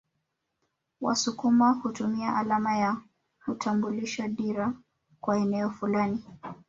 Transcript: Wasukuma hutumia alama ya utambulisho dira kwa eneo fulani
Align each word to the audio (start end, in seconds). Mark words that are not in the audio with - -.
Wasukuma 1.01 1.69
hutumia 1.71 2.35
alama 2.37 2.77
ya 2.77 2.97
utambulisho 3.47 4.27
dira 4.27 4.73
kwa 5.21 5.37
eneo 5.39 5.71
fulani 5.71 6.23